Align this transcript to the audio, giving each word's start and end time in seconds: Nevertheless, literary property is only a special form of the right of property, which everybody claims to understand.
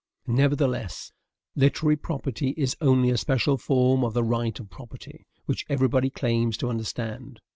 Nevertheless, 0.25 1.11
literary 1.55 1.95
property 1.95 2.55
is 2.57 2.75
only 2.81 3.11
a 3.11 3.17
special 3.17 3.59
form 3.59 4.03
of 4.03 4.15
the 4.15 4.23
right 4.23 4.59
of 4.59 4.71
property, 4.71 5.27
which 5.45 5.63
everybody 5.69 6.09
claims 6.09 6.57
to 6.57 6.69
understand. 6.71 7.39